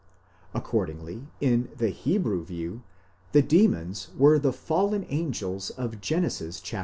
[0.55, 2.81] Accordingly, in the Hebrew view,
[3.33, 6.27] the demons were the fallen angels of Gen.
[6.27, 6.49] vi.